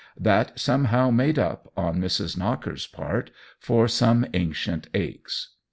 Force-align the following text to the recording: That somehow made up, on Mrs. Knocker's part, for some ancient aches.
That 0.19 0.59
somehow 0.59 1.11
made 1.11 1.37
up, 1.37 1.71
on 1.77 2.01
Mrs. 2.01 2.35
Knocker's 2.35 2.87
part, 2.87 3.29
for 3.59 3.87
some 3.87 4.25
ancient 4.33 4.87
aches. 4.95 5.49